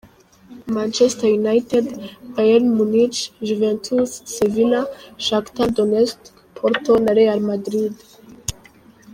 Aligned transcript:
Manchester 0.75 1.27
United: 1.41 1.85
Bayern 2.33 2.67
Munich, 2.77 3.15
Juventus, 3.47 4.09
Sevilla, 4.35 4.81
Shakhtar 5.25 5.69
Donestk, 5.75 6.19
Porto 6.55 6.93
na 7.03 7.11
Real 7.19 7.39
Madrid. 7.49 7.93